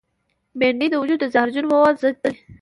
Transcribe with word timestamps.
بېنډۍ 0.59 0.87
د 0.91 0.95
وجود 1.01 1.19
د 1.21 1.25
زهرجنو 1.33 1.67
موادو 1.73 1.99
ضد 2.03 2.15
ده 2.23 2.31